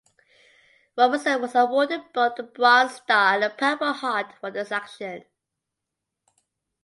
[0.97, 5.25] Robertson was awarded both the Bronze Star and the Purple Heart for this action.